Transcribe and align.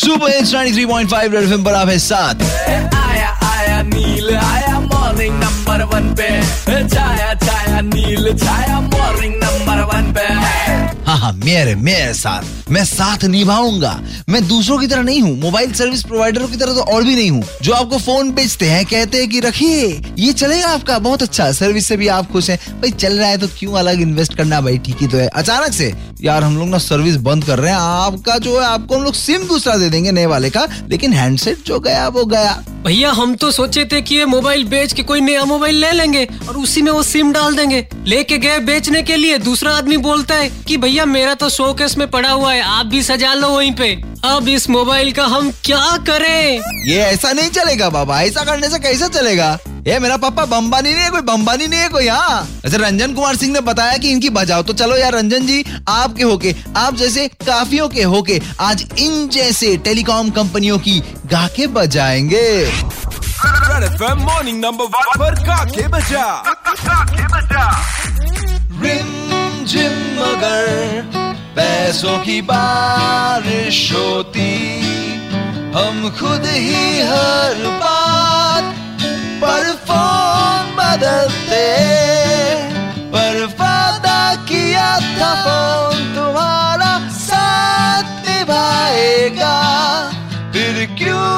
Super 0.00 0.30
hits 0.30 0.52
93.5 0.54 1.32
red 1.32 1.42
FM 1.44 1.64
पर 1.64 1.74
आप 1.74 1.88
है 1.88 1.98
साथ। 1.98 2.42
आया 2.96 3.30
आया 3.48 3.82
नील, 3.82 4.36
आया 4.36 4.78
मॉर्निंग 4.80 5.34
नंबर 5.42 5.82
वन 5.92 6.08
पे। 6.14 6.28
छाया 6.88 7.34
छाया 7.44 7.80
नील 7.80 8.32
छाया 8.38 8.69
मेरे 11.32 11.74
मेरे 11.74 12.14
साथ, 12.14 12.70
मैं 12.70 12.84
साथ 12.84 13.24
निभाऊँगा। 13.24 14.00
मैं 14.28 14.46
दूसरों 14.48 14.78
की 14.78 14.86
तरह 14.86 15.02
नहीं 15.02 15.20
हूँ, 15.22 15.36
मोबाइल 15.40 15.72
सर्विस 15.72 16.02
प्रोवाइडरों 16.02 16.48
की 16.48 16.56
तरह 16.56 16.74
तो 16.74 16.80
और 16.80 17.04
भी 17.04 17.14
नहीं 17.16 17.30
हूँ। 17.30 17.42
जो 17.62 17.72
आपको 17.72 17.98
फ़ोन 17.98 18.30
बेचते 18.30 18.66
हैं, 18.66 18.84
कहते 18.86 19.18
हैं 19.18 19.28
कि, 19.28 19.40
रखिए, 19.40 20.02
ये 20.18 20.32
चलेगा 20.32 20.68
आपका, 20.68 20.98
बहुत 20.98 21.22
अच्छा 21.22 21.52
सर्विस 21.52 21.86
से 21.86 21.96
भी 21.96 22.08
आप 22.08 22.30
खुश 22.32 22.50
हैं। 22.50 22.58
भाई, 22.80 22.90
चल 22.90 23.18
रहा 23.18 23.28
है 23.28 23.38
तो 23.38 23.48
क्यों 23.58 23.72
अलग 23.72 24.00
इन्वेस्ट 24.00 24.34
करना 24.34 24.60
भाई, 24.60 24.78
ठीक 24.78 24.96
ही 25.00 25.06
तो 25.06 25.18
है। 25.18 25.26
अचानक 25.26 25.72
से, 25.72 25.94
यार, 26.20 26.44
हम 26.44 26.56
लोग 26.58 26.68
ना 26.68 26.78
सर्विस 26.78 27.16
बंद 27.16 27.44
कर 27.44 27.58
रहे 27.58 27.70
हैं, 27.70 27.78
आपका 27.80 28.38
जो 28.38 28.60
है, 28.60 28.66
आपको 28.66 28.96
हम 28.96 29.02
लोग 29.02 29.14
सिम 29.14 29.46
दूसरा 29.46 29.76
दे 29.76 29.88
देंगे 29.90 30.12
नए 30.12 30.26
वाले 30.26 30.50
का, 30.50 30.66
लेकिन 30.88 31.12
हैंडसेट 31.12 31.58
जो 31.66 31.80
गया, 31.80 32.08
वो 32.08 32.24
गया। 32.24 32.62
भैया, 32.80 33.10
हम 33.10 33.34
तो 33.34 33.50
सोचे 33.50 33.84
थे 33.84 34.00
कि 34.02 34.14
ये 34.16 34.24
मोबाइल 34.24 34.64
बेच 34.64 34.92
के 34.92 35.02
कोई 35.02 35.20
नया 35.20 35.44
मोबाइल 35.44 35.74
ले 35.74 35.90
लेंगे 35.92 36.24
और 36.48 36.56
उसी 36.56 36.82
में 36.82 36.90
वो 36.92 37.02
सिम 37.02 37.32
डाल 37.32 37.56
देंगे। 37.56 37.86
लेके 38.06 38.38
गए 38.38 38.58
बेचने 38.58 39.02
के 39.02 39.16
लिए। 39.16 39.38
दूसरा 39.38 39.72
आदमी 39.72 39.96
बोलता 39.96 40.34
है 40.34 40.48
कि 40.68 40.76
भैया, 40.76 41.04
मेरा 41.04 41.34
तो 41.34 41.48
शोकेस 41.48 41.96
में 41.98 42.10
पड़ा 42.10 42.30
हुआ 42.30 42.52
है, 42.52 42.60
आप 42.60 42.86
भी 42.86 43.02
सजा 43.02 43.34
लो 43.34 43.48
वहीं 43.48 43.72
पे। 43.72 43.94
अब 44.24 44.48
इस 44.48 44.68
मोबाइल 44.70 45.12
का 45.12 45.24
हम 45.24 45.50
क्या 45.64 45.96
करें? 45.96 46.60
ये 46.86 46.96
ऐसा 46.96 47.32
नहीं 47.32 47.50
चलेगा 47.50 47.88
बाबा 47.90 48.20
ऐसा 48.22 48.44
करने 48.44 48.68
से 48.70 48.78
कैसे 48.78 49.08
चलेगा? 49.08 49.58
ये 49.86 49.98
मेरा 49.98 50.16
पापा 50.16 50.44
बम्बानी 50.44 50.92
नहीं 50.94 51.04
है 51.04 51.10
कोई 51.10 51.20
बम्बानी 51.20 51.66
नहीं 51.66 51.80
है 51.80 51.88
कोई 51.88 52.04
यहाँ 52.04 52.48
ऐसे 52.66 52.76
रंजन 52.76 53.14
कुमार 53.14 53.36
सिंह 53.36 53.52
ने 53.52 53.60
बताया 53.60 53.96
कि 53.96 54.10
इनकी 54.10 54.30
बजाओ 54.30 54.62
तो 54.62 54.72
चलो 54.72 54.96
यार 54.96 55.12
रंजन 55.12 55.46
जी 55.46 55.64
आपके 55.88 56.22
होके 56.22 56.54
आप 56.76 56.96
जैसे 56.96 57.26
काफियों 57.28 57.88
के 57.88 58.02
होके 58.02 58.40
आज 58.60 58.88
इन 58.98 59.28
जैसे 59.28 59.76
टेलीकॉम 59.76 60.30
कंपनियों 60.30 60.78
की 60.78 61.00
गाके 61.26 61.66
बजाएँगे। 61.66 62.72
मॉर्निंग 64.14 64.64
नंबर 64.64 64.84
वन 64.84 65.18
पर 65.18 65.34
काके 65.34 65.88
बजा। 65.88 66.26
पैसों 71.90 72.18
की 72.18 72.40
बारिश 72.42 73.78
होती, 73.92 74.50
हम 75.74 75.96
खुद 76.18 76.44
ही 76.46 77.00
हर 77.02 77.56
बात 77.80 78.68
पर 79.42 79.64
फ़ोन 79.86 80.68
बदलते। 80.76 81.64
पर 83.10 83.44
वादा 83.60 84.34
किया 84.44 84.86
था 85.18 85.32
फ़ोन 85.42 86.14
तुम्हारा 86.14 86.92
साथ 87.10 88.28
निभाएगा। 88.28 89.58
फिर 90.52 90.86
क्यों 90.98 91.34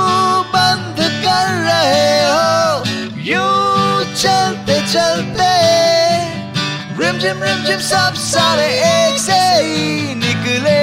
बंद 0.53 1.00
कर 1.25 1.48
रहे 1.70 2.12
हो? 2.28 2.84
यूँ 3.30 4.05
चलते 4.14 4.80
चलते 4.92 5.50
रिम 7.00 7.19
जिम 7.19 7.42
रिम 7.42 7.80
सब 7.80 8.14
सारे 8.14 8.69
एक 8.91 9.19
से 9.19 9.41
ही 9.64 10.14
निकले 10.53 10.81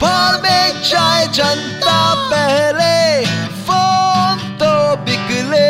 बार 0.00 0.40
में 0.42 0.82
चाय 0.82 1.26
जनता 1.38 1.98
पहले 2.30 3.24
फ़ोन 3.66 4.38
तो 4.62 4.72
बिकले 5.04 5.66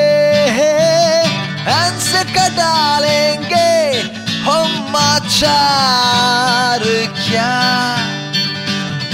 का 2.36 2.46
डालेंगे 2.56 3.72
हम 4.46 4.96
आचार 4.96 6.82
क्या? 7.26 7.52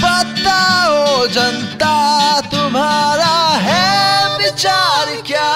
बताओ 0.03 1.27
जनता 1.37 1.95
तुम्हारा 2.53 3.35
है 3.67 4.37
विचार 4.37 5.15
क्या? 5.27 5.52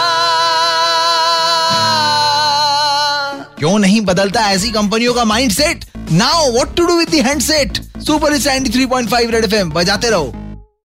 क्यों 3.60 3.78
नहीं 3.80 4.02
बदलता 4.02 4.42
ऐसी 4.52 4.72
कंपनियों 4.72 5.14
का 5.14 5.24
mind 5.26 5.52
set 5.52 5.86
now 6.12 6.52
what 6.52 6.76
to 6.76 6.86
do 6.86 6.98
with 6.98 7.14
handset 7.26 7.78
super 8.02 8.38
93.5 8.38 9.32
red 9.32 9.46
FM 9.46 9.70
बजाते 9.70 10.10
रहो। 10.10 10.34